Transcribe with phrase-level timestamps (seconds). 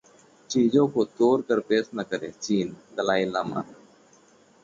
[0.49, 3.63] चीजों को तोड़ कर पेश न करे चीन: दलाई लामा